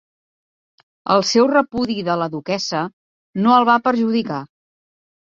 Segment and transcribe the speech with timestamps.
[1.17, 2.83] El seu repudi de la duquessa
[3.45, 4.45] no el va perjudicar.